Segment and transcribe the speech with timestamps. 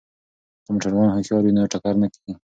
[0.63, 2.33] که موټروان هوښیار وي نو ټکر نه کیږي.